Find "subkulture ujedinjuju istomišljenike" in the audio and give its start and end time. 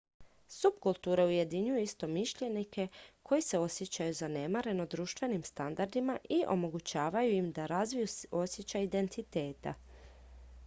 0.49-2.87